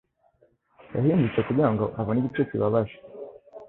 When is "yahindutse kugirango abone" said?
0.95-2.17